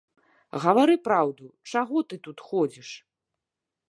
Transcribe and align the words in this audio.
Гавары 0.63 0.95
праўду, 1.07 1.45
чаго 1.73 1.97
ты 2.13 2.21
тут 2.27 2.37
ходзіш? 2.49 2.89